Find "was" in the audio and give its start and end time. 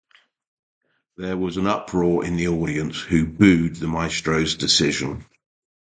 1.37-1.57